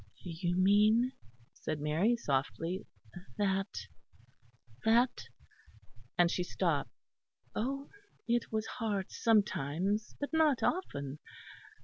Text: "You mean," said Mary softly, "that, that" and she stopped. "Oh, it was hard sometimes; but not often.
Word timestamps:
"You 0.23 0.55
mean," 0.57 1.11
said 1.53 1.79
Mary 1.79 2.17
softly, 2.17 2.87
"that, 3.37 3.67
that" 4.83 5.27
and 6.17 6.31
she 6.31 6.43
stopped. 6.43 6.89
"Oh, 7.53 7.91
it 8.27 8.51
was 8.51 8.65
hard 8.65 9.11
sometimes; 9.11 10.15
but 10.19 10.33
not 10.33 10.63
often. 10.63 11.19